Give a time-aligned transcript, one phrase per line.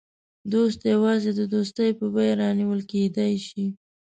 [0.53, 3.65] دوست یوازې د دوستۍ په بیه رانیول کېدای شي.